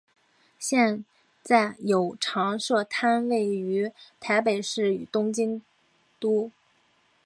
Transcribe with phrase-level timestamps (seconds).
[0.57, 1.05] 现
[1.43, 5.61] 在有常设摊位于台北市与东京
[6.19, 6.49] 都。